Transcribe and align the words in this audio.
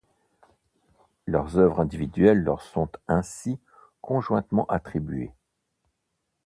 Leurs 1.27 1.59
œuvres 1.59 1.79
individuelles 1.79 2.39
leur 2.39 2.63
sont 2.63 2.89
ainsi 3.07 3.59
conjointement 4.01 4.65
attribuées. 4.65 5.31